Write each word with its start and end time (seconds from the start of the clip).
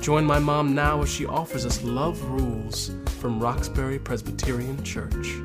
Join 0.00 0.24
my 0.24 0.38
mom 0.38 0.74
now 0.74 1.02
as 1.02 1.08
she 1.08 1.26
offers 1.26 1.66
us 1.66 1.82
Love 1.82 2.22
Rules 2.30 2.92
from 3.18 3.40
Roxbury 3.40 3.98
Presbyterian 3.98 4.82
Church. 4.84 5.40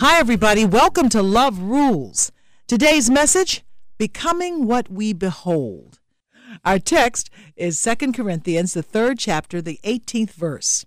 Hi, 0.00 0.18
everybody. 0.18 0.64
Welcome 0.64 1.08
to 1.10 1.22
Love 1.22 1.58
Rules. 1.60 2.32
Today's 2.66 3.10
message 3.10 3.64
Becoming 3.98 4.66
What 4.66 4.90
We 4.90 5.12
Behold. 5.12 6.00
Our 6.64 6.78
text 6.78 7.30
is 7.54 7.80
2 7.80 8.12
Corinthians, 8.12 8.74
the 8.74 8.82
third 8.82 9.18
chapter, 9.18 9.62
the 9.62 9.78
18th 9.84 10.32
verse. 10.32 10.86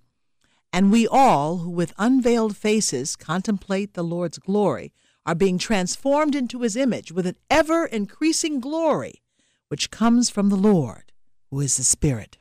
And 0.73 0.91
we 0.91 1.07
all, 1.07 1.59
who 1.59 1.69
with 1.69 1.93
unveiled 1.97 2.57
faces 2.57 3.15
contemplate 3.15 3.93
the 3.93 4.03
Lord's 4.03 4.39
glory, 4.39 4.93
are 5.25 5.35
being 5.35 5.57
transformed 5.57 6.35
into 6.35 6.61
his 6.61 6.75
image 6.75 7.11
with 7.11 7.27
an 7.27 7.35
ever 7.49 7.85
increasing 7.85 8.59
glory, 8.59 9.21
which 9.69 9.91
comes 9.91 10.29
from 10.29 10.49
the 10.49 10.55
Lord, 10.55 11.10
who 11.51 11.59
is 11.59 11.77
the 11.77 11.83
Spirit. 11.83 12.37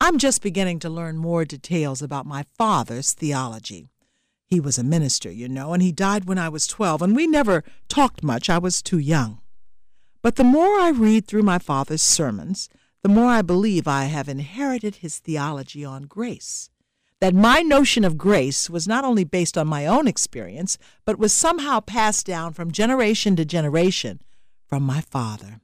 I'm 0.00 0.18
just 0.18 0.42
beginning 0.42 0.78
to 0.80 0.90
learn 0.90 1.16
more 1.16 1.44
details 1.44 2.02
about 2.02 2.26
my 2.26 2.44
father's 2.56 3.12
theology. 3.12 3.88
He 4.46 4.60
was 4.60 4.78
a 4.78 4.84
minister, 4.84 5.30
you 5.30 5.48
know, 5.48 5.72
and 5.72 5.82
he 5.82 5.92
died 5.92 6.26
when 6.26 6.38
I 6.38 6.48
was 6.48 6.66
12, 6.66 7.02
and 7.02 7.16
we 7.16 7.26
never 7.26 7.64
talked 7.88 8.22
much. 8.22 8.50
I 8.50 8.58
was 8.58 8.82
too 8.82 8.98
young. 8.98 9.40
But 10.22 10.36
the 10.36 10.44
more 10.44 10.78
I 10.80 10.90
read 10.90 11.26
through 11.26 11.42
my 11.42 11.58
father's 11.58 12.02
sermons, 12.02 12.68
the 13.02 13.08
more 13.08 13.30
I 13.30 13.42
believe 13.42 13.88
I 13.88 14.04
have 14.04 14.28
inherited 14.28 14.96
his 14.96 15.18
theology 15.18 15.84
on 15.84 16.02
grace. 16.02 16.68
That 17.20 17.34
my 17.34 17.60
notion 17.60 18.04
of 18.04 18.18
grace 18.18 18.68
was 18.68 18.88
not 18.88 19.04
only 19.04 19.24
based 19.24 19.56
on 19.56 19.66
my 19.66 19.86
own 19.86 20.06
experience, 20.06 20.78
but 21.04 21.18
was 21.18 21.32
somehow 21.32 21.80
passed 21.80 22.26
down 22.26 22.52
from 22.52 22.72
generation 22.72 23.36
to 23.36 23.44
generation 23.44 24.20
from 24.66 24.82
my 24.82 25.00
father. 25.00 25.60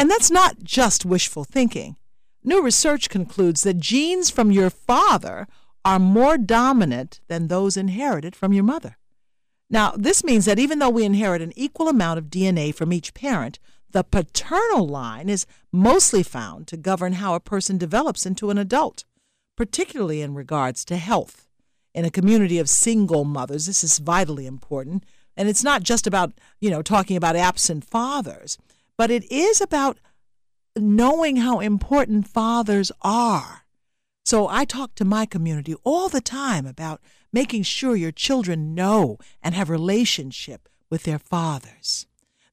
And 0.00 0.10
that's 0.10 0.30
not 0.30 0.62
just 0.62 1.04
wishful 1.04 1.44
thinking. 1.44 1.96
New 2.42 2.62
research 2.62 3.10
concludes 3.10 3.60
that 3.64 3.80
genes 3.80 4.30
from 4.30 4.50
your 4.50 4.70
father 4.70 5.46
are 5.84 5.98
more 5.98 6.38
dominant 6.38 7.20
than 7.28 7.48
those 7.48 7.76
inherited 7.76 8.34
from 8.34 8.54
your 8.54 8.64
mother. 8.64 8.96
Now, 9.68 9.92
this 9.94 10.24
means 10.24 10.46
that 10.46 10.58
even 10.58 10.78
though 10.78 10.88
we 10.88 11.04
inherit 11.04 11.42
an 11.42 11.52
equal 11.54 11.86
amount 11.86 12.16
of 12.16 12.30
DNA 12.30 12.74
from 12.74 12.94
each 12.94 13.12
parent, 13.12 13.58
the 13.90 14.02
paternal 14.02 14.88
line 14.88 15.28
is 15.28 15.44
mostly 15.70 16.22
found 16.22 16.66
to 16.68 16.78
govern 16.78 17.12
how 17.14 17.34
a 17.34 17.38
person 17.38 17.76
develops 17.76 18.24
into 18.24 18.48
an 18.48 18.56
adult, 18.56 19.04
particularly 19.54 20.22
in 20.22 20.34
regards 20.34 20.82
to 20.86 20.96
health. 20.96 21.46
In 21.94 22.06
a 22.06 22.10
community 22.10 22.58
of 22.58 22.70
single 22.70 23.26
mothers, 23.26 23.66
this 23.66 23.84
is 23.84 23.98
vitally 23.98 24.46
important. 24.46 25.04
And 25.36 25.46
it's 25.46 25.62
not 25.62 25.82
just 25.82 26.06
about, 26.06 26.32
you 26.58 26.70
know, 26.70 26.80
talking 26.80 27.18
about 27.18 27.36
absent 27.36 27.84
fathers, 27.84 28.56
but 28.96 29.10
it 29.10 29.30
is 29.30 29.60
about 29.60 29.98
knowing 30.76 31.36
how 31.36 31.60
important 31.60 32.28
fathers 32.28 32.92
are. 33.02 33.64
So 34.24 34.48
I 34.48 34.64
talk 34.64 34.94
to 34.96 35.04
my 35.04 35.26
community 35.26 35.74
all 35.82 36.08
the 36.08 36.20
time 36.20 36.66
about 36.66 37.00
making 37.32 37.62
sure 37.62 37.96
your 37.96 38.12
children 38.12 38.74
know 38.74 39.18
and 39.42 39.54
have 39.54 39.70
relationship 39.70 40.68
with 40.88 41.04
their 41.04 41.18
fathers. 41.18 42.06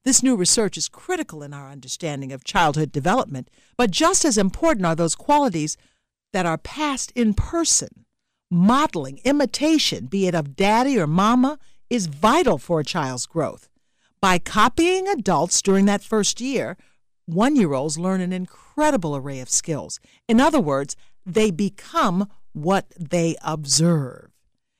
This 0.04 0.22
new 0.22 0.36
research 0.36 0.76
is 0.78 0.88
critical 0.88 1.42
in 1.42 1.52
our 1.52 1.70
understanding 1.70 2.32
of 2.32 2.44
childhood 2.44 2.92
development, 2.92 3.50
but 3.76 3.90
just 3.90 4.24
as 4.24 4.38
important 4.38 4.86
are 4.86 4.94
those 4.94 5.14
qualities 5.14 5.76
that 6.32 6.46
are 6.46 6.58
passed 6.58 7.12
in 7.14 7.34
person. 7.34 8.04
Modeling, 8.50 9.20
imitation, 9.24 10.06
be 10.06 10.26
it 10.26 10.34
of 10.34 10.56
daddy 10.56 10.98
or 10.98 11.06
mama, 11.06 11.58
is 11.90 12.06
vital 12.06 12.58
for 12.58 12.80
a 12.80 12.84
child's 12.84 13.26
growth. 13.26 13.67
By 14.20 14.38
copying 14.38 15.06
adults 15.08 15.62
during 15.62 15.84
that 15.86 16.02
first 16.02 16.40
year, 16.40 16.76
one 17.26 17.56
year 17.56 17.72
olds 17.74 17.98
learn 17.98 18.20
an 18.20 18.32
incredible 18.32 19.14
array 19.14 19.40
of 19.40 19.48
skills. 19.48 20.00
In 20.26 20.40
other 20.40 20.60
words, 20.60 20.96
they 21.24 21.50
become 21.50 22.28
what 22.52 22.86
they 22.98 23.36
observe. 23.42 24.30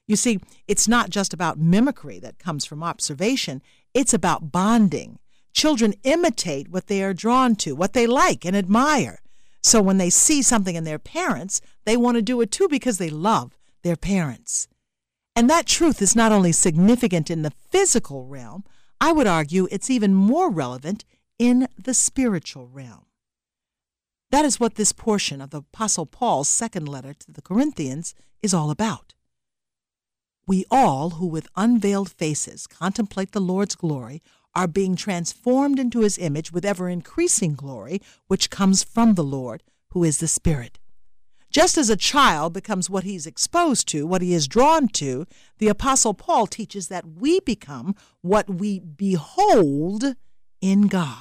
You 0.06 0.16
see, 0.16 0.40
it's 0.66 0.88
not 0.88 1.10
just 1.10 1.34
about 1.34 1.58
mimicry 1.58 2.18
that 2.20 2.38
comes 2.38 2.64
from 2.64 2.82
observation, 2.82 3.62
it's 3.92 4.14
about 4.14 4.50
bonding. 4.50 5.18
Children 5.52 5.94
imitate 6.02 6.70
what 6.70 6.86
they 6.86 7.02
are 7.02 7.14
drawn 7.14 7.54
to, 7.56 7.74
what 7.74 7.92
they 7.92 8.06
like 8.06 8.44
and 8.44 8.56
admire. 8.56 9.20
So 9.62 9.82
when 9.82 9.98
they 9.98 10.10
see 10.10 10.40
something 10.40 10.76
in 10.76 10.84
their 10.84 10.98
parents, 10.98 11.60
they 11.84 11.96
want 11.96 12.16
to 12.16 12.22
do 12.22 12.40
it 12.40 12.50
too 12.50 12.68
because 12.68 12.98
they 12.98 13.10
love 13.10 13.56
their 13.82 13.96
parents. 13.96 14.68
And 15.36 15.50
that 15.50 15.66
truth 15.66 16.00
is 16.00 16.16
not 16.16 16.32
only 16.32 16.52
significant 16.52 17.30
in 17.30 17.42
the 17.42 17.52
physical 17.70 18.24
realm, 18.24 18.64
I 19.00 19.12
would 19.12 19.26
argue 19.26 19.68
it's 19.70 19.90
even 19.90 20.14
more 20.14 20.50
relevant 20.50 21.04
in 21.38 21.68
the 21.76 21.94
spiritual 21.94 22.68
realm. 22.68 23.06
That 24.30 24.44
is 24.44 24.60
what 24.60 24.74
this 24.74 24.92
portion 24.92 25.40
of 25.40 25.50
the 25.50 25.58
Apostle 25.58 26.04
Paul's 26.04 26.48
second 26.48 26.88
letter 26.88 27.14
to 27.14 27.32
the 27.32 27.42
Corinthians 27.42 28.14
is 28.42 28.52
all 28.52 28.70
about. 28.70 29.14
We 30.46 30.64
all, 30.70 31.10
who 31.10 31.26
with 31.26 31.48
unveiled 31.56 32.10
faces 32.10 32.66
contemplate 32.66 33.32
the 33.32 33.40
Lord's 33.40 33.74
glory, 33.74 34.22
are 34.54 34.66
being 34.66 34.96
transformed 34.96 35.78
into 35.78 36.00
his 36.00 36.18
image 36.18 36.52
with 36.52 36.64
ever 36.64 36.88
increasing 36.88 37.54
glory, 37.54 38.02
which 38.26 38.50
comes 38.50 38.82
from 38.82 39.14
the 39.14 39.24
Lord, 39.24 39.62
who 39.90 40.04
is 40.04 40.18
the 40.18 40.28
Spirit. 40.28 40.78
Just 41.50 41.78
as 41.78 41.88
a 41.88 41.96
child 41.96 42.52
becomes 42.52 42.90
what 42.90 43.04
he's 43.04 43.26
exposed 43.26 43.88
to, 43.88 44.06
what 44.06 44.20
he 44.20 44.34
is 44.34 44.46
drawn 44.46 44.88
to, 44.88 45.26
the 45.58 45.68
Apostle 45.68 46.12
Paul 46.12 46.46
teaches 46.46 46.88
that 46.88 47.06
we 47.06 47.40
become 47.40 47.94
what 48.20 48.48
we 48.50 48.78
behold 48.78 50.14
in 50.60 50.88
God. 50.88 51.16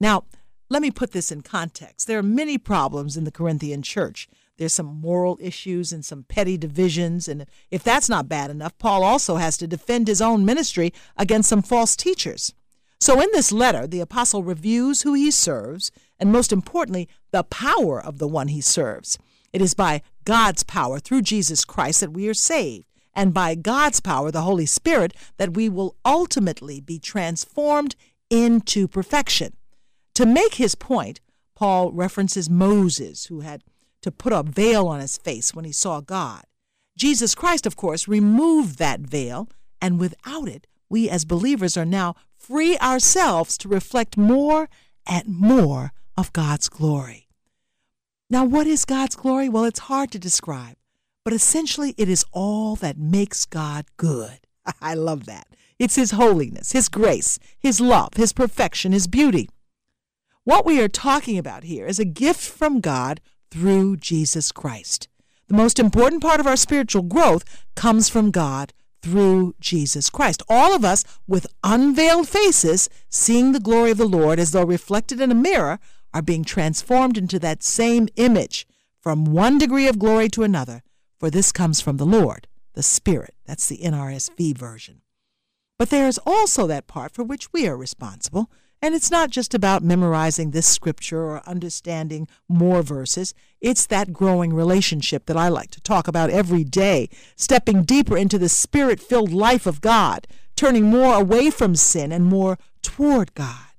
Now, 0.00 0.24
let 0.68 0.82
me 0.82 0.90
put 0.90 1.12
this 1.12 1.30
in 1.30 1.42
context. 1.42 2.06
There 2.06 2.18
are 2.18 2.24
many 2.24 2.58
problems 2.58 3.16
in 3.16 3.24
the 3.24 3.32
Corinthian 3.32 3.82
church. 3.82 4.28
There's 4.56 4.72
some 4.72 5.00
moral 5.00 5.38
issues 5.40 5.92
and 5.92 6.04
some 6.04 6.24
petty 6.24 6.56
divisions. 6.56 7.28
And 7.28 7.46
if 7.70 7.82
that's 7.82 8.08
not 8.08 8.28
bad 8.28 8.50
enough, 8.50 8.76
Paul 8.78 9.02
also 9.02 9.36
has 9.36 9.56
to 9.58 9.66
defend 9.66 10.06
his 10.06 10.20
own 10.20 10.44
ministry 10.44 10.92
against 11.16 11.48
some 11.48 11.62
false 11.62 11.96
teachers. 11.96 12.54
So, 13.00 13.20
in 13.20 13.30
this 13.32 13.50
letter, 13.50 13.86
the 13.86 14.00
apostle 14.00 14.42
reviews 14.42 15.02
who 15.02 15.14
he 15.14 15.30
serves 15.30 15.90
and, 16.18 16.30
most 16.30 16.52
importantly, 16.52 17.08
the 17.30 17.44
power 17.44 18.02
of 18.02 18.18
the 18.18 18.28
one 18.28 18.48
he 18.48 18.60
serves. 18.60 19.18
It 19.52 19.60
is 19.60 19.74
by 19.74 20.02
God's 20.24 20.62
power 20.62 20.98
through 20.98 21.22
Jesus 21.22 21.64
Christ 21.64 22.00
that 22.00 22.12
we 22.12 22.28
are 22.28 22.34
saved, 22.34 22.86
and 23.14 23.34
by 23.34 23.54
God's 23.54 24.00
power, 24.00 24.30
the 24.30 24.42
Holy 24.42 24.66
Spirit, 24.66 25.14
that 25.36 25.54
we 25.54 25.68
will 25.68 25.96
ultimately 26.04 26.80
be 26.80 26.98
transformed 26.98 27.96
into 28.28 28.86
perfection. 28.86 29.54
To 30.14 30.26
make 30.26 30.54
his 30.54 30.74
point, 30.74 31.20
Paul 31.54 31.92
references 31.92 32.48
Moses, 32.48 33.26
who 33.26 33.40
had 33.40 33.62
to 34.02 34.12
put 34.12 34.32
a 34.32 34.42
veil 34.42 34.86
on 34.88 35.00
his 35.00 35.16
face 35.18 35.54
when 35.54 35.64
he 35.64 35.72
saw 35.72 36.00
God. 36.00 36.44
Jesus 36.96 37.34
Christ, 37.34 37.66
of 37.66 37.76
course, 37.76 38.08
removed 38.08 38.78
that 38.78 39.00
veil, 39.00 39.48
and 39.80 39.98
without 39.98 40.48
it, 40.48 40.66
we 40.88 41.08
as 41.08 41.24
believers 41.24 41.76
are 41.76 41.84
now 41.84 42.14
free 42.36 42.76
ourselves 42.78 43.56
to 43.58 43.68
reflect 43.68 44.16
more 44.16 44.68
and 45.06 45.26
more 45.26 45.92
of 46.20 46.32
God's 46.34 46.68
glory. 46.68 47.26
Now, 48.28 48.44
what 48.44 48.66
is 48.66 48.84
God's 48.84 49.16
glory? 49.16 49.48
Well, 49.48 49.64
it's 49.64 49.80
hard 49.80 50.12
to 50.12 50.18
describe, 50.18 50.76
but 51.24 51.32
essentially 51.32 51.94
it 51.96 52.08
is 52.08 52.24
all 52.30 52.76
that 52.76 52.98
makes 52.98 53.46
God 53.46 53.86
good. 53.96 54.40
I 54.82 54.94
love 54.94 55.24
that. 55.24 55.48
It's 55.78 55.96
His 55.96 56.12
holiness, 56.12 56.72
His 56.72 56.90
grace, 56.90 57.38
His 57.58 57.80
love, 57.80 58.14
His 58.14 58.34
perfection, 58.34 58.92
His 58.92 59.06
beauty. 59.06 59.48
What 60.44 60.66
we 60.66 60.80
are 60.82 60.88
talking 60.88 61.38
about 61.38 61.64
here 61.64 61.86
is 61.86 61.98
a 61.98 62.04
gift 62.04 62.40
from 62.40 62.80
God 62.80 63.20
through 63.50 63.96
Jesus 63.96 64.52
Christ. 64.52 65.08
The 65.48 65.56
most 65.56 65.78
important 65.78 66.22
part 66.22 66.38
of 66.38 66.46
our 66.46 66.56
spiritual 66.56 67.02
growth 67.02 67.64
comes 67.74 68.08
from 68.08 68.30
God 68.30 68.72
through 69.02 69.54
Jesus 69.58 70.10
Christ. 70.10 70.42
All 70.48 70.74
of 70.74 70.84
us 70.84 71.02
with 71.26 71.46
unveiled 71.64 72.28
faces, 72.28 72.88
seeing 73.08 73.52
the 73.52 73.60
glory 73.60 73.90
of 73.90 73.98
the 73.98 74.04
Lord 74.06 74.38
as 74.38 74.50
though 74.52 74.64
reflected 74.64 75.20
in 75.20 75.30
a 75.30 75.34
mirror, 75.34 75.80
are 76.12 76.22
being 76.22 76.44
transformed 76.44 77.16
into 77.16 77.38
that 77.38 77.62
same 77.62 78.08
image 78.16 78.66
from 79.00 79.24
one 79.24 79.58
degree 79.58 79.88
of 79.88 79.98
glory 79.98 80.28
to 80.30 80.42
another, 80.42 80.82
for 81.18 81.30
this 81.30 81.52
comes 81.52 81.80
from 81.80 81.96
the 81.96 82.06
Lord, 82.06 82.46
the 82.74 82.82
Spirit. 82.82 83.34
That's 83.46 83.66
the 83.68 83.78
NRSV 83.78 84.56
version. 84.56 85.02
But 85.78 85.90
there 85.90 86.08
is 86.08 86.20
also 86.26 86.66
that 86.66 86.86
part 86.86 87.12
for 87.12 87.24
which 87.24 87.52
we 87.52 87.66
are 87.66 87.76
responsible, 87.76 88.50
And 88.82 88.94
it's 88.94 89.10
not 89.10 89.30
just 89.30 89.52
about 89.52 89.82
memorizing 89.82 90.50
this 90.50 90.66
scripture 90.66 91.20
or 91.22 91.46
understanding 91.46 92.28
more 92.48 92.82
verses. 92.82 93.34
It's 93.60 93.86
that 93.86 94.12
growing 94.12 94.54
relationship 94.54 95.26
that 95.26 95.36
I 95.36 95.48
like 95.48 95.70
to 95.72 95.82
talk 95.82 96.08
about 96.08 96.30
every 96.30 96.64
day, 96.64 97.10
stepping 97.36 97.82
deeper 97.82 98.16
into 98.16 98.38
the 98.38 98.48
spirit 98.48 98.98
filled 98.98 99.32
life 99.32 99.66
of 99.66 99.82
God, 99.82 100.26
turning 100.56 100.84
more 100.84 101.14
away 101.14 101.50
from 101.50 101.74
sin 101.74 102.10
and 102.10 102.24
more 102.24 102.58
toward 102.82 103.34
God. 103.34 103.69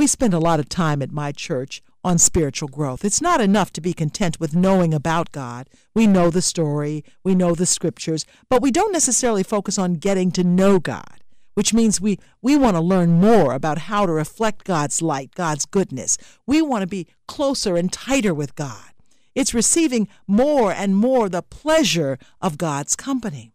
We 0.00 0.06
spend 0.06 0.32
a 0.32 0.38
lot 0.38 0.60
of 0.60 0.70
time 0.70 1.02
at 1.02 1.12
my 1.12 1.30
church 1.30 1.82
on 2.02 2.16
spiritual 2.16 2.70
growth. 2.70 3.04
It's 3.04 3.20
not 3.20 3.42
enough 3.42 3.70
to 3.74 3.82
be 3.82 3.92
content 3.92 4.40
with 4.40 4.56
knowing 4.56 4.94
about 4.94 5.30
God. 5.30 5.68
We 5.94 6.06
know 6.06 6.30
the 6.30 6.40
story, 6.40 7.04
we 7.22 7.34
know 7.34 7.54
the 7.54 7.66
scriptures, 7.66 8.24
but 8.48 8.62
we 8.62 8.70
don't 8.70 8.94
necessarily 8.94 9.42
focus 9.42 9.76
on 9.76 9.96
getting 9.96 10.30
to 10.32 10.42
know 10.42 10.78
God 10.78 11.18
which 11.52 11.74
means 11.74 12.00
we, 12.00 12.18
we 12.40 12.56
want 12.56 12.76
to 12.76 12.80
learn 12.80 13.20
more 13.20 13.52
about 13.52 13.76
how 13.76 14.06
to 14.06 14.12
reflect 14.12 14.64
God's 14.64 15.02
light, 15.02 15.34
God's 15.34 15.66
goodness. 15.66 16.16
We 16.46 16.62
want 16.62 16.80
to 16.80 16.86
be 16.86 17.08
closer 17.28 17.76
and 17.76 17.92
tighter 17.92 18.32
with 18.32 18.54
God. 18.54 18.92
It's 19.34 19.52
receiving 19.52 20.08
more 20.26 20.72
and 20.72 20.96
more 20.96 21.28
the 21.28 21.42
pleasure 21.42 22.18
of 22.40 22.56
God's 22.56 22.96
company. 22.96 23.52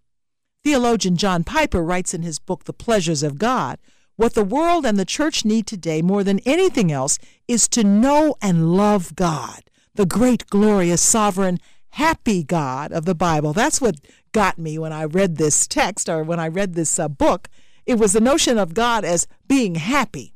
Theologian 0.63 1.15
John 1.15 1.43
Piper 1.43 1.81
writes 1.81 2.13
in 2.13 2.21
his 2.21 2.37
book, 2.37 2.65
The 2.65 2.73
Pleasures 2.73 3.23
of 3.23 3.39
God, 3.39 3.79
what 4.15 4.33
the 4.33 4.43
world 4.43 4.85
and 4.85 4.97
the 4.97 5.05
church 5.05 5.45
need 5.45 5.67
today 5.67 6.01
more 6.01 6.23
than 6.23 6.39
anything 6.45 6.91
else 6.91 7.19
is 7.47 7.67
to 7.69 7.83
know 7.83 8.35
and 8.41 8.73
love 8.75 9.15
God, 9.15 9.63
the 9.93 10.05
great, 10.05 10.47
glorious, 10.47 11.01
sovereign, 11.01 11.59
happy 11.89 12.43
God 12.43 12.91
of 12.91 13.05
the 13.05 13.15
Bible. 13.15 13.53
That's 13.53 13.81
what 13.81 13.95
got 14.31 14.57
me 14.57 14.77
when 14.77 14.93
I 14.93 15.05
read 15.05 15.37
this 15.37 15.67
text 15.67 16.09
or 16.09 16.23
when 16.23 16.39
I 16.39 16.47
read 16.47 16.73
this 16.73 16.99
uh, 16.99 17.07
book 17.07 17.49
it 17.85 17.99
was 17.99 18.13
the 18.13 18.21
notion 18.21 18.57
of 18.57 18.73
God 18.73 19.05
as 19.05 19.27
being 19.47 19.75
happy. 19.75 20.33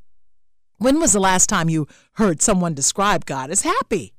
When 0.77 0.99
was 0.99 1.13
the 1.13 1.19
last 1.19 1.47
time 1.47 1.69
you 1.69 1.87
heard 2.13 2.41
someone 2.41 2.73
describe 2.73 3.25
God 3.25 3.49
as 3.49 3.63
happy? 3.63 4.13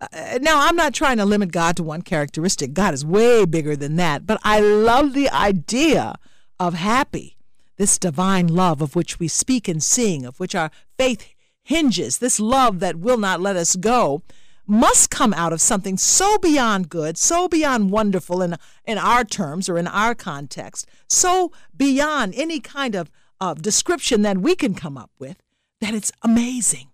Uh, 0.00 0.38
now, 0.42 0.66
I'm 0.66 0.76
not 0.76 0.92
trying 0.92 1.16
to 1.18 1.24
limit 1.24 1.52
God 1.52 1.76
to 1.76 1.82
one 1.82 2.02
characteristic. 2.02 2.74
God 2.74 2.92
is 2.92 3.06
way 3.06 3.44
bigger 3.44 3.76
than 3.76 3.96
that. 3.96 4.26
But 4.26 4.40
I 4.42 4.60
love 4.60 5.14
the 5.14 5.30
idea 5.30 6.16
of 6.58 6.74
happy, 6.74 7.36
this 7.76 7.98
divine 7.98 8.46
love 8.46 8.80
of 8.80 8.94
which 8.94 9.18
we 9.18 9.28
speak 9.28 9.68
and 9.68 9.82
sing, 9.82 10.24
of 10.24 10.38
which 10.38 10.54
our 10.54 10.70
faith 10.98 11.34
hinges, 11.62 12.18
this 12.18 12.38
love 12.38 12.80
that 12.80 12.96
will 12.96 13.18
not 13.18 13.40
let 13.40 13.56
us 13.56 13.76
go 13.76 14.22
must 14.66 15.10
come 15.10 15.34
out 15.34 15.52
of 15.52 15.60
something 15.60 15.96
so 15.96 16.38
beyond 16.38 16.88
good, 16.88 17.18
so 17.18 17.48
beyond 17.48 17.90
wonderful 17.90 18.40
in, 18.40 18.56
in 18.84 18.96
our 18.98 19.24
terms 19.24 19.68
or 19.68 19.78
in 19.78 19.86
our 19.86 20.14
context, 20.14 20.86
so 21.08 21.52
beyond 21.76 22.34
any 22.36 22.60
kind 22.60 22.94
of, 22.94 23.10
of 23.40 23.60
description 23.60 24.22
that 24.22 24.38
we 24.38 24.54
can 24.54 24.74
come 24.74 24.96
up 24.96 25.10
with, 25.18 25.42
that 25.80 25.94
it's 25.94 26.12
amazing. 26.22 26.88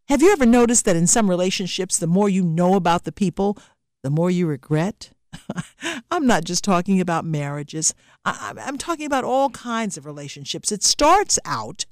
Have 0.09 0.23
you 0.23 0.33
ever 0.33 0.47
noticed 0.47 0.87
that 0.87 0.97
in 0.97 1.07
some 1.07 1.29
relationships, 1.29 1.99
the 1.99 2.07
more 2.07 2.31
you 2.31 2.43
know 2.43 2.75
about 2.75 3.05
the 3.05 3.13
people, 3.13 3.59
the 4.03 4.09
more 4.09 4.31
you 4.31 4.47
regret? 4.47 5.11
I'm 6.11 6.27
not 6.27 6.45
just 6.45 6.65
talking 6.65 7.03
about 7.03 7.27
marriages. 7.27 7.95
I'm 8.25 8.79
talking 8.79 9.05
about 9.05 9.25
all 9.25 9.51
kinds 9.51 9.99
of 9.99 10.07
relationships. 10.07 10.73
It 10.73 10.83
starts 10.83 11.39
out 11.45 11.85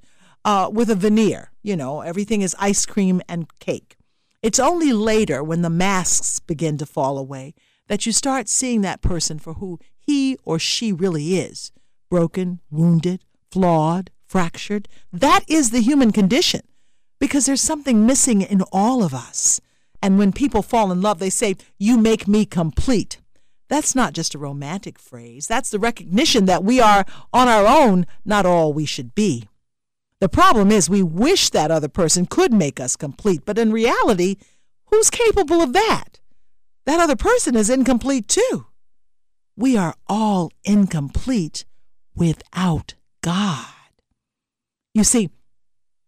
uh, 0.47 0.69
with 0.71 0.89
a 0.89 0.95
veneer. 0.95 1.51
You 1.61 1.75
know, 1.75 1.99
everything 2.01 2.41
is 2.41 2.55
ice 2.57 2.85
cream 2.85 3.21
and 3.27 3.47
cake. 3.59 3.97
It's 4.41 4.59
only 4.59 4.93
later 4.93 5.43
when 5.43 5.61
the 5.61 5.69
masks 5.69 6.39
begin 6.39 6.77
to 6.77 6.85
fall 6.85 7.17
away 7.17 7.53
that 7.87 8.05
you 8.05 8.13
start 8.13 8.47
seeing 8.47 8.81
that 8.81 9.01
person 9.01 9.39
for 9.39 9.55
who 9.55 9.77
he 9.99 10.37
or 10.45 10.57
she 10.57 10.93
really 10.93 11.37
is 11.37 11.71
broken, 12.09 12.61
wounded, 12.71 13.25
flawed, 13.51 14.09
fractured. 14.25 14.87
That 15.11 15.43
is 15.49 15.71
the 15.71 15.81
human 15.81 16.13
condition 16.13 16.61
because 17.19 17.45
there's 17.45 17.61
something 17.61 18.05
missing 18.05 18.41
in 18.41 18.61
all 18.71 19.03
of 19.03 19.13
us. 19.13 19.59
And 20.01 20.17
when 20.17 20.31
people 20.31 20.61
fall 20.61 20.93
in 20.93 21.01
love, 21.01 21.19
they 21.19 21.29
say, 21.29 21.55
You 21.77 21.97
make 21.97 22.25
me 22.25 22.45
complete. 22.45 23.19
That's 23.67 23.95
not 23.95 24.13
just 24.13 24.33
a 24.33 24.37
romantic 24.39 24.97
phrase. 24.97 25.47
That's 25.47 25.69
the 25.69 25.79
recognition 25.79 26.45
that 26.45 26.63
we 26.63 26.79
are 26.79 27.03
on 27.33 27.49
our 27.49 27.67
own 27.67 28.05
not 28.23 28.45
all 28.45 28.71
we 28.71 28.85
should 28.85 29.13
be. 29.13 29.49
The 30.19 30.29
problem 30.29 30.71
is 30.71 30.89
we 30.89 31.03
wish 31.03 31.51
that 31.51 31.69
other 31.69 31.87
person 31.87 32.25
could 32.25 32.51
make 32.51 32.79
us 32.79 32.95
complete, 32.95 33.41
but 33.45 33.59
in 33.59 33.71
reality, 33.71 34.37
who's 34.85 35.09
capable 35.09 35.61
of 35.61 35.73
that? 35.73 36.19
That 36.85 36.99
other 36.99 37.15
person 37.15 37.55
is 37.55 37.69
incomplete 37.69 38.27
too. 38.27 38.67
We 39.55 39.77
are 39.77 39.95
all 40.07 40.51
incomplete 40.63 41.65
without 42.15 42.95
God. 43.21 43.65
You 44.93 45.03
see, 45.03 45.29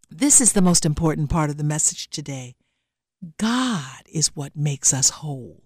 this 0.09 0.41
is 0.41 0.53
the 0.53 0.61
most 0.61 0.85
important 0.85 1.29
part 1.29 1.51
of 1.51 1.57
the 1.57 1.63
message 1.63 2.09
today. 2.09 2.55
God 3.37 4.01
is 4.11 4.35
what 4.35 4.55
makes 4.55 4.93
us 4.93 5.09
whole. 5.09 5.63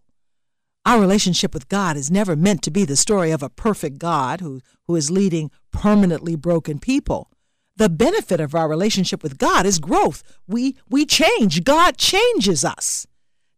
Our 0.86 1.00
relationship 1.00 1.54
with 1.54 1.70
God 1.70 1.96
is 1.96 2.12
never 2.12 2.36
meant 2.36 2.62
to 2.64 2.72
be 2.72 2.84
the 2.84 2.98
story 2.98 3.32
of 3.32 3.42
a 3.42 3.50
perfect 3.50 4.00
God 4.00 4.42
who, 4.42 4.60
who 4.88 4.98
is 4.98 5.10
leading 5.10 5.50
permanently 5.72 6.36
broken 6.36 6.80
people. 6.80 7.30
The 7.76 7.90
benefit 7.90 8.40
of 8.40 8.54
our 8.54 8.70
relationship 8.70 9.24
with 9.24 9.38
God 9.38 9.66
is 9.66 9.80
growth. 9.80 10.22
We, 10.48 10.78
we 10.90 11.06
change. 11.06 11.64
God 11.64 11.98
changes 11.98 12.64
us. 12.64 13.08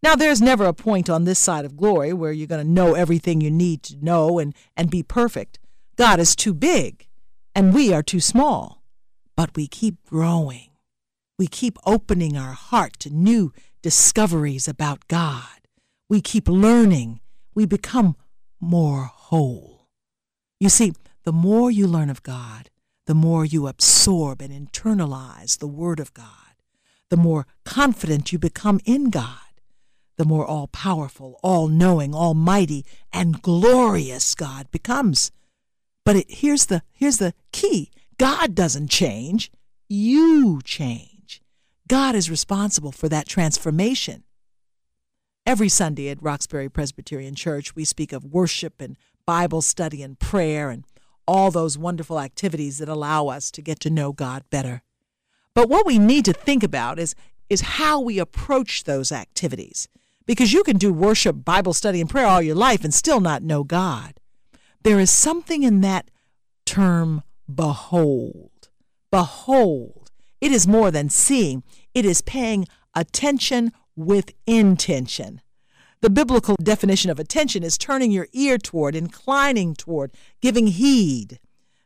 Now, 0.02 0.16
there's 0.16 0.42
never 0.42 0.66
a 0.66 0.74
point 0.74 1.10
on 1.10 1.24
this 1.24 1.40
side 1.40 1.66
of 1.66 1.76
glory 1.76 2.14
where 2.14 2.32
you're 2.32 2.48
going 2.48 2.66
to 2.66 2.72
know 2.72 2.94
everything 2.94 3.42
you 3.42 3.52
need 3.52 3.84
to 3.84 3.98
know 4.04 4.40
and, 4.40 4.54
and 4.78 4.90
be 4.90 5.04
perfect. 5.04 5.60
God 5.96 6.20
is 6.20 6.36
too 6.36 6.54
big, 6.54 7.08
and 7.54 7.74
we 7.74 7.94
are 7.94 8.04
too 8.04 8.20
small. 8.20 8.84
But 9.36 9.56
we 9.56 9.68
keep 9.68 10.04
growing. 10.06 10.70
We 11.38 11.48
keep 11.48 11.78
opening 11.86 12.38
our 12.38 12.54
heart 12.54 13.00
to 13.00 13.10
new 13.10 13.52
discoveries 13.82 14.68
about 14.68 15.08
God. 15.08 15.68
We 16.08 16.22
keep 16.22 16.48
learning. 16.48 17.20
We 17.54 17.66
become 17.66 18.16
more 18.62 19.06
whole. 19.06 19.88
You 20.60 20.70
see, 20.70 20.94
the 21.24 21.34
more 21.34 21.70
you 21.70 21.88
learn 21.88 22.10
of 22.10 22.24
God, 22.24 22.70
the 23.06 23.16
more 23.16 23.46
you 23.46 23.68
absorb 23.68 24.42
and 24.42 24.52
internalize 24.52 25.60
the 25.60 25.68
Word 25.68 26.00
of 26.00 26.14
God, 26.14 26.28
the 27.10 27.18
more 27.18 27.46
confident 27.64 28.32
you 28.32 28.40
become 28.40 28.80
in 28.86 29.10
God, 29.10 29.40
the 30.18 30.26
more 30.26 30.46
all 30.46 30.68
powerful, 30.68 31.40
all 31.44 31.68
knowing, 31.68 32.16
almighty, 32.16 32.86
and 33.14 33.42
glorious 33.42 34.34
God 34.34 34.72
becomes. 34.72 35.32
But 36.04 36.16
it, 36.16 36.26
here's, 36.30 36.68
the, 36.68 36.82
here's 36.94 37.18
the 37.18 37.34
key 37.52 37.92
God 38.18 38.56
doesn't 38.56 38.90
change, 38.90 39.52
you 39.88 40.62
change. 40.64 41.42
God 41.88 42.16
is 42.16 42.30
responsible 42.30 42.92
for 42.92 43.08
that 43.10 43.28
transformation. 43.28 44.24
Every 45.46 45.70
Sunday 45.70 46.10
at 46.10 46.24
Roxbury 46.24 46.70
Presbyterian 46.70 47.36
Church, 47.36 47.76
we 47.76 47.86
speak 47.86 48.12
of 48.12 48.26
worship 48.26 48.82
and 48.82 48.98
Bible 49.28 49.62
study 49.62 50.02
and 50.02 50.18
prayer 50.18 50.72
and 50.72 50.86
all 51.28 51.52
those 51.52 51.78
wonderful 51.78 52.20
activities 52.20 52.78
that 52.78 52.90
allow 52.90 53.28
us 53.28 53.52
to 53.52 53.62
get 53.62 53.80
to 53.82 53.90
know 53.90 54.12
God 54.12 54.44
better. 54.50 54.82
But 55.54 55.70
what 55.70 55.86
we 55.86 55.98
need 55.98 56.26
to 56.26 56.34
think 56.34 56.64
about 56.64 57.00
is, 57.00 57.16
is 57.50 57.62
how 57.62 58.00
we 58.00 58.20
approach 58.20 58.84
those 58.84 59.12
activities. 59.12 59.88
Because 60.26 60.54
you 60.54 60.64
can 60.64 60.78
do 60.78 60.92
worship, 60.92 61.46
Bible 61.46 61.74
study, 61.74 62.02
and 62.02 62.10
prayer 62.10 62.26
all 62.26 62.42
your 62.42 62.56
life 62.56 62.84
and 62.84 62.94
still 62.94 63.20
not 63.20 63.44
know 63.44 63.64
God. 63.64 64.16
There 64.84 65.00
is 65.00 65.12
something 65.12 65.64
in 65.64 65.82
that 65.82 66.10
term, 66.66 67.24
behold. 67.54 68.70
Behold. 69.12 70.12
It 70.42 70.52
is 70.52 70.68
more 70.68 70.92
than 70.92 71.10
seeing, 71.10 71.64
it 71.94 72.06
is 72.06 72.22
paying 72.22 72.68
attention 72.94 73.72
with 73.96 74.32
intention. 74.46 75.42
The 76.06 76.12
biblical 76.12 76.56
definition 76.62 77.10
of 77.10 77.20
attention 77.20 77.64
is 77.64 77.80
turning 77.80 78.12
your 78.12 78.28
ear 78.32 78.60
toward, 78.60 78.96
inclining 78.96 79.74
toward, 79.74 80.12
giving 80.40 80.68
heed. 80.68 81.40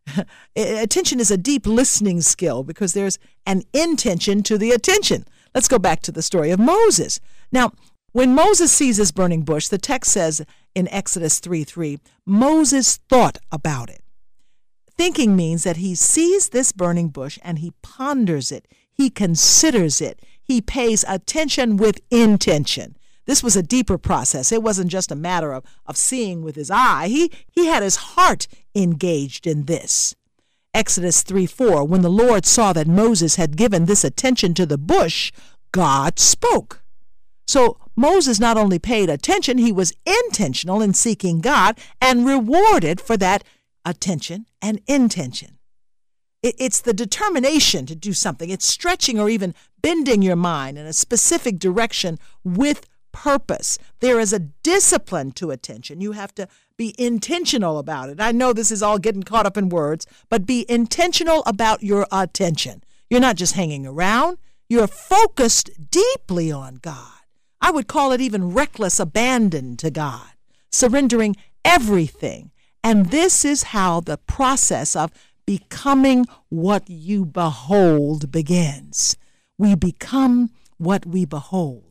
attention 0.58 1.22
is 1.22 1.32
a 1.32 1.38
deep 1.38 1.66
listening 1.66 2.20
skill 2.20 2.64
because 2.64 2.92
there's 2.92 3.18
an 3.46 3.64
intention 3.72 4.44
to 4.44 4.58
the 4.58 4.72
attention. 4.72 5.24
Let's 5.56 5.70
go 5.70 5.80
back 5.80 6.02
to 6.02 6.12
the 6.12 6.22
story 6.22 6.52
of 6.52 6.60
Moses. 6.60 7.22
Now, 7.50 7.72
when 8.12 8.36
Moses 8.36 8.74
sees 8.74 8.98
this 8.98 9.14
burning 9.14 9.44
bush, 9.44 9.70
the 9.70 9.78
text 9.78 10.12
says 10.12 10.46
in 10.76 10.90
Exodus 10.90 11.40
3 11.40 11.64
3, 11.64 11.98
Moses 12.26 12.98
thought 12.98 13.38
about 13.54 13.90
it. 13.90 14.02
Thinking 14.98 15.34
means 15.34 15.64
that 15.64 15.78
he 15.78 15.96
sees 15.96 16.50
this 16.50 16.74
burning 16.74 17.08
bush 17.08 17.40
and 17.42 17.60
he 17.60 17.72
ponders 17.82 18.52
it, 18.52 18.68
he 18.92 19.10
considers 19.10 20.02
it, 20.02 20.20
he 20.44 20.60
pays 20.60 21.06
attention 21.08 21.78
with 21.78 22.02
intention. 22.12 22.98
This 23.30 23.44
was 23.44 23.56
a 23.56 23.62
deeper 23.62 24.00
process. 24.00 24.52
It 24.52 24.64
wasn't 24.64 24.90
just 24.90 25.12
a 25.12 25.16
matter 25.16 25.54
of, 25.54 25.64
of 25.86 25.96
seeing 25.96 26.42
with 26.42 26.56
his 26.56 26.72
eye. 26.72 27.10
He, 27.10 27.32
he 27.52 27.68
had 27.68 27.84
his 27.84 27.96
heart 27.96 28.48
engaged 28.74 29.46
in 29.46 29.66
this. 29.66 30.16
Exodus 30.74 31.22
3 31.22 31.46
4, 31.46 31.86
when 31.86 32.02
the 32.02 32.10
Lord 32.10 32.48
saw 32.48 32.74
that 32.74 32.88
Moses 32.88 33.36
had 33.36 33.56
given 33.56 33.86
this 33.86 34.04
attention 34.04 34.56
to 34.56 34.66
the 34.66 34.80
bush, 34.80 35.32
God 35.72 36.18
spoke. 36.18 36.82
So 37.48 37.78
Moses 37.96 38.40
not 38.40 38.58
only 38.58 38.80
paid 38.80 39.12
attention, 39.12 39.60
he 39.60 39.72
was 39.72 39.94
intentional 40.08 40.82
in 40.82 40.96
seeking 40.96 41.40
God 41.40 41.78
and 42.02 42.26
rewarded 42.26 43.00
for 43.00 43.16
that 43.18 43.44
attention 43.86 44.48
and 44.60 44.82
intention. 44.88 45.60
It's 46.42 46.82
the 46.82 46.94
determination 46.96 47.86
to 47.86 47.96
do 47.96 48.14
something. 48.14 48.50
It's 48.50 48.66
stretching 48.66 49.20
or 49.20 49.30
even 49.30 49.54
bending 49.84 50.24
your 50.24 50.36
mind 50.36 50.80
in 50.80 50.88
a 50.88 50.94
specific 50.94 51.60
direction 51.60 52.18
with 52.44 52.89
purpose. 53.12 53.78
There 54.00 54.20
is 54.20 54.34
a 54.34 54.40
discipline 54.40 55.32
to 55.34 55.52
attention. 55.52 56.02
You 56.02 56.14
have 56.14 56.34
to 56.36 56.48
be 56.78 56.96
intentional 56.98 57.78
about 57.78 58.10
it. 58.10 58.22
I 58.22 58.32
know 58.32 58.54
this 58.54 58.72
is 58.72 58.82
all 58.82 59.00
getting 59.00 59.24
caught 59.24 59.46
up 59.46 59.58
in 59.58 59.70
words, 59.70 60.06
but 60.30 60.46
be 60.46 60.66
intentional 60.70 61.44
about 61.46 61.84
your 61.84 62.08
attention. 62.12 62.84
You're 63.10 63.20
not 63.20 63.36
just 63.36 63.54
hanging 63.54 63.86
around, 63.86 64.38
you're 64.70 64.88
focused 64.88 65.72
deeply 65.92 66.52
on 66.52 66.76
God. 66.76 67.12
I 67.60 67.72
would 67.72 67.88
call 67.88 68.12
it 68.12 68.22
even 68.22 68.54
reckless 68.54 69.00
abandon 69.00 69.78
to 69.78 69.92
God, 69.92 70.30
surrendering 70.72 71.36
everything. 71.66 72.52
And 72.84 73.08
this 73.08 73.44
is 73.44 73.64
how 73.64 74.00
the 74.00 74.18
process 74.18 74.96
of 74.96 75.12
becoming 75.46 76.26
what 76.50 76.90
you 76.90 77.26
behold 77.26 78.32
begins. 78.32 79.18
We 79.58 79.76
become 79.76 80.52
what 80.78 81.06
we 81.06 81.26
behold. 81.26 81.89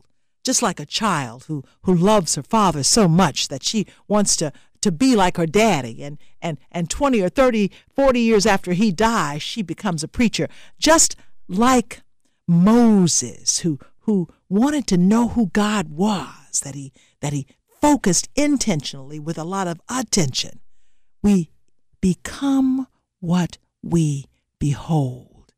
Just 0.49 0.63
like 0.63 0.79
a 0.79 0.85
child 0.87 1.43
who, 1.43 1.63
who 1.83 1.93
loves 1.93 2.33
her 2.33 2.41
father 2.41 2.81
so 2.81 3.07
much 3.07 3.49
that 3.49 3.61
she 3.61 3.85
wants 4.07 4.35
to, 4.37 4.51
to 4.81 4.91
be 4.91 5.15
like 5.15 5.37
her 5.37 5.45
daddy. 5.45 6.01
And, 6.01 6.17
and, 6.41 6.57
and 6.71 6.89
20 6.89 7.21
or 7.21 7.29
30, 7.29 7.69
40 7.95 8.19
years 8.19 8.47
after 8.47 8.73
he 8.73 8.91
dies, 8.91 9.43
she 9.43 9.61
becomes 9.61 10.03
a 10.03 10.07
preacher. 10.07 10.47
Just 10.79 11.15
like 11.47 12.01
Moses, 12.47 13.59
who, 13.59 13.77
who 13.99 14.27
wanted 14.49 14.87
to 14.87 14.97
know 14.97 15.27
who 15.27 15.51
God 15.53 15.89
was, 15.89 16.61
that 16.63 16.73
he, 16.73 16.93
that 17.21 17.31
he 17.31 17.45
focused 17.79 18.27
intentionally 18.35 19.19
with 19.19 19.37
a 19.37 19.43
lot 19.43 19.67
of 19.67 19.79
attention. 19.87 20.61
We 21.21 21.51
become 22.01 22.87
what 23.19 23.59
we 23.83 24.25
behold. 24.57 25.53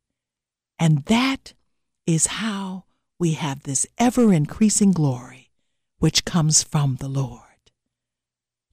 And 0.78 1.06
that 1.06 1.54
is 2.06 2.28
how 2.28 2.84
we 3.22 3.34
have 3.34 3.62
this 3.62 3.86
ever 4.00 4.34
increasing 4.34 4.92
glory 4.92 5.52
which 6.00 6.26
comes 6.26 6.64
from 6.64 6.96
the 6.96 7.08
Lord. 7.08 7.70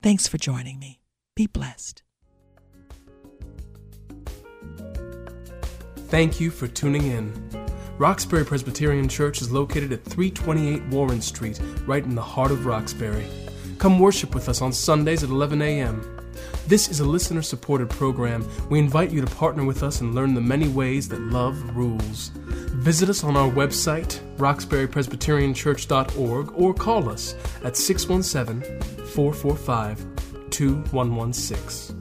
Thanks 0.03 0.27
for 0.27 0.39
joining 0.39 0.79
me. 0.79 1.03
Be 1.37 1.47
blessed. 1.47 2.03
Thank 6.09 6.41
you 6.41 6.51
for 6.51 6.67
tuning 6.67 7.03
in. 7.03 7.69
Roxbury 7.99 8.43
Presbyterian 8.43 9.07
Church 9.07 9.43
is 9.43 9.53
located 9.53 9.93
at 9.93 10.03
328 10.03 10.89
Warren 10.89 11.21
Street, 11.21 11.61
right 11.85 12.03
in 12.03 12.15
the 12.15 12.23
heart 12.23 12.51
of 12.51 12.65
Roxbury. 12.65 13.27
Come 13.77 13.99
worship 13.99 14.35
with 14.35 14.49
us 14.49 14.63
on 14.63 14.73
Sundays 14.73 15.23
at 15.23 15.29
11 15.29 15.61
a.m. 15.61 16.19
This 16.67 16.89
is 16.89 17.01
a 17.01 17.05
listener 17.05 17.43
supported 17.43 17.91
program. 17.91 18.49
We 18.71 18.79
invite 18.79 19.11
you 19.11 19.21
to 19.21 19.37
partner 19.37 19.67
with 19.67 19.83
us 19.83 20.01
and 20.01 20.15
learn 20.15 20.33
the 20.33 20.41
many 20.41 20.69
ways 20.69 21.07
that 21.11 21.21
love 21.21 21.77
rules. 21.77 22.31
Visit 22.79 23.11
us 23.11 23.25
on 23.25 23.37
our 23.37 23.51
website, 23.51 24.21
roxburypresbyterianchurch.org, 24.37 26.53
or 26.55 26.73
call 26.73 27.09
us 27.09 27.35
at 27.65 27.77
617 27.77 28.81
445 29.05 30.07
2116. 30.51 31.99